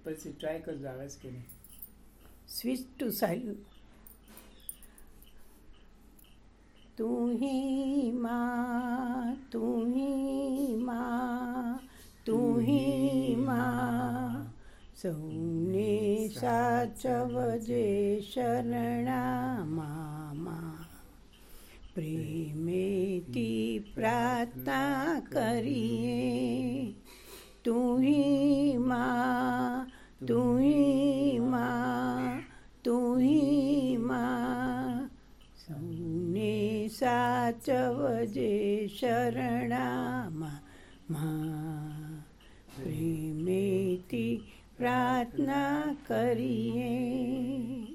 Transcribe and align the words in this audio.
ऊपर 0.00 0.14
से 0.14 0.30
ट्राई 0.40 0.58
कर 0.66 0.74
लो 0.80 0.88
आवाज 0.88 1.14
के 1.22 1.30
लिए 1.30 1.44
स्विच 2.48 2.84
टू 3.00 3.10
साइलेंट 3.10 3.58
तू 6.98 7.08
ही 7.40 8.12
माँ 8.12 9.36
तू 9.52 9.62
ही 9.94 10.76
माँ 10.84 11.80
तू 12.26 12.38
ही 12.60 13.34
माँ 13.36 14.54
सौने 15.02 16.28
साचवजे 16.28 17.86
शरणा 18.32 19.22
मामा. 19.64 20.58
प्रेमे 21.94 22.88
ती 23.34 23.48
प्रार्थना 23.94 24.82
करिए 25.32 26.39
સાચવજે 37.00 38.88
શરણામાં. 39.00 40.60
માં 41.10 42.24
પ્રેમેથી 42.76 44.42
પ્રાર્થના 44.78 45.94
કરીએ. 46.06 47.86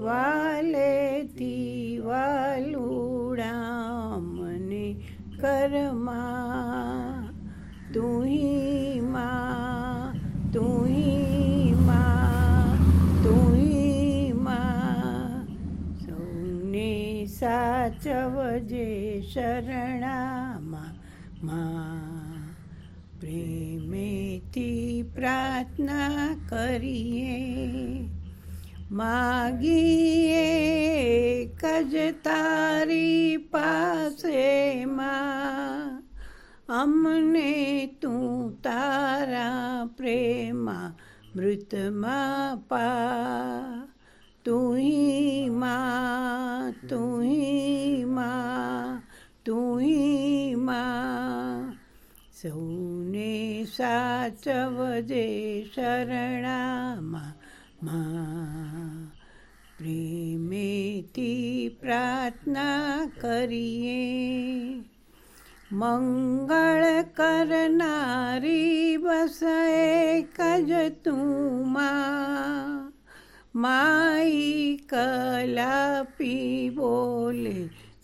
વાલેથી 0.02 2.00
વાલુડા 2.04 4.20
મને 4.20 4.96
કરમાં 5.40 6.37
साचवजे 17.40 19.22
शरणामा. 19.34 20.92
मा 21.42 21.90
प्रेमेती 23.20 25.02
प्रार्थना 25.02 26.34
करिये. 26.34 27.68
मागिये 28.92 30.44
कज 31.64 31.96
तारी 31.96 33.36
पासे 33.36 34.84
मा. 34.84 35.18
अमने 36.70 37.86
तू 38.02 38.48
तारा 38.50 39.84
प्रेमा 39.98 40.96
मृतमा 41.36 42.54
पा. 42.54 43.08
तुही 44.48 45.48
मा 45.48 45.76
तुही 46.90 48.04
मा 48.04 48.30
तुही 49.46 50.54
मा. 50.54 50.82
सौने 52.42 53.64
साचव 53.66 55.00
शरणामा 55.76 57.32
मा. 57.82 58.04
प्रेमे 59.78 61.02
ती 61.02 61.68
प्रार्थना 61.82 63.06
करिये. 63.20 64.64
मंगळ 65.72 67.02
करणारी 67.02 68.96
बस 68.96 69.42
एकज 69.42 70.72
तू 71.06 71.14
मा 73.54 74.17
कलापी 74.92 76.34
बोले 76.76 77.58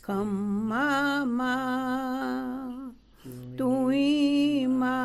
खम्मा 0.05 0.89
मा 1.39 1.55
तुई 3.59 4.67
मा 4.81 4.97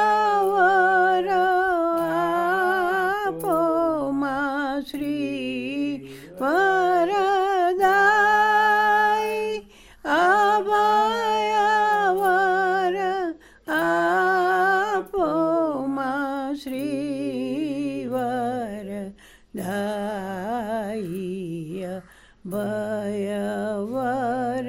अभयवर 22.59 24.69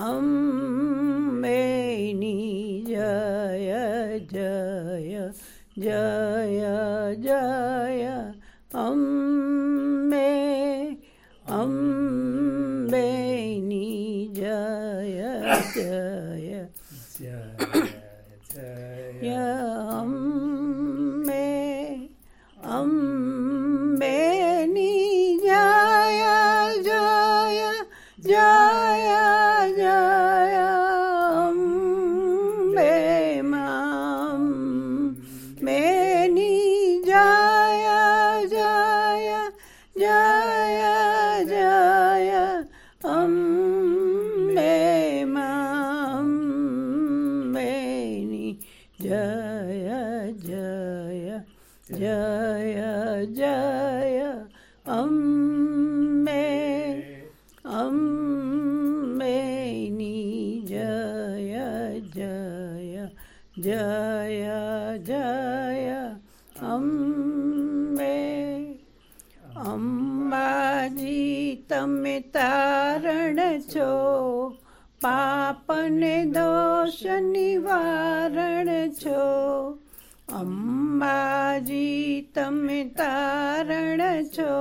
अम्बेनी 0.09 2.37
जय 2.87 3.72
जय 4.33 5.13
जय 5.79 6.61
जय। 7.25 8.03
Ambe 8.75 10.31
Ambe 11.59 12.24
yeah, 15.75 16.35
yeah. 16.35 16.65
Yeah. 19.21 19.74
जय 53.45 54.19
अम्मे 54.91 56.45
अम्मेनि 57.79 59.29
जय 60.67 61.53
जय 62.15 63.07
जय 63.59 64.43
जय 65.05 65.89
अम्मे 66.65 68.15
અંબાજી 69.65 71.63
તમે 71.69 72.15
તારણ 72.33 73.39
છો 73.63 73.91
પાપને 75.01 76.17
દોષ 76.27 76.97
નિવારણ 77.25 78.71
છો 78.93 79.23
અંબાજી 80.34 82.30
તમે 82.32 82.78
તારણ 82.94 84.03
છો 84.30 84.54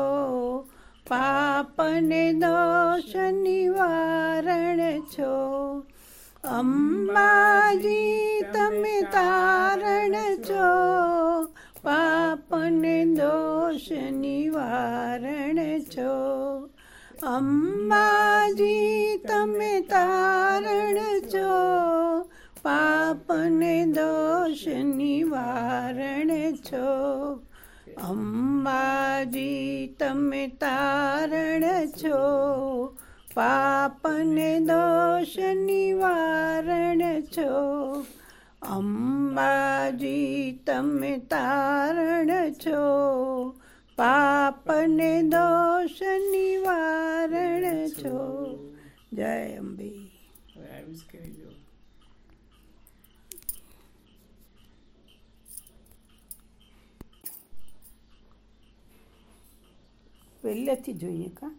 પાપને 1.05 2.23
દોષ 2.35 3.11
નિવારણ 3.37 4.81
છો 5.07 5.35
અંબાજી 6.43 8.41
તમે 8.49 8.97
તારણ 9.11 10.17
છો 10.41 10.71
પાપને 11.83 12.97
દોષ 13.13 13.87
નિવારણ 14.15 15.61
છો 15.87 16.15
અંબાજી 17.29 19.21
તમે 19.23 19.73
તારણ 19.87 20.99
છો 21.27 22.02
પાપને 23.34 23.86
દોષ 23.86 24.68
નિવારણ 24.68 26.52
છો. 26.52 27.34
અંબાજી, 28.02 29.86
તમે 29.98 30.48
તારણ 30.48 31.86
છો. 31.86 32.18
પાપને 33.34 34.60
દોષ 34.60 35.38
નિવારણ 35.38 37.20
છો. 37.20 38.00
અંબાજી, 38.62 40.58
તમે 40.66 41.18
તારણ 41.18 42.52
છો. 42.52 42.82
પાપને 43.96 45.22
દોષ 45.22 46.02
નિવારણ 46.30 47.88
છો. 47.88 48.46
જય 49.12 49.56
અંબે. 49.56 49.90
પહેલેથી 60.44 60.94
જોઈએ 61.02 61.28
કા. 61.40 61.52